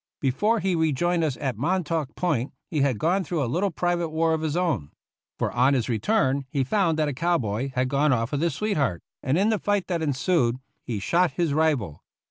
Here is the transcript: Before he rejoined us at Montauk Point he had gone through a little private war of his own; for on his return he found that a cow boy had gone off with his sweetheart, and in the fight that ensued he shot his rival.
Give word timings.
Before 0.19 0.59
he 0.61 0.73
rejoined 0.73 1.23
us 1.23 1.37
at 1.37 1.59
Montauk 1.59 2.15
Point 2.15 2.53
he 2.71 2.81
had 2.81 2.97
gone 2.97 3.23
through 3.23 3.43
a 3.43 3.45
little 3.45 3.69
private 3.69 4.09
war 4.09 4.33
of 4.33 4.41
his 4.41 4.57
own; 4.57 4.89
for 5.37 5.51
on 5.51 5.75
his 5.75 5.89
return 5.89 6.45
he 6.49 6.63
found 6.63 6.97
that 6.97 7.07
a 7.07 7.13
cow 7.13 7.37
boy 7.37 7.71
had 7.75 7.87
gone 7.87 8.11
off 8.11 8.31
with 8.31 8.41
his 8.41 8.55
sweetheart, 8.55 9.03
and 9.21 9.37
in 9.37 9.49
the 9.49 9.59
fight 9.59 9.85
that 9.89 10.01
ensued 10.01 10.57
he 10.81 10.97
shot 10.97 11.33
his 11.33 11.53
rival. 11.53 12.03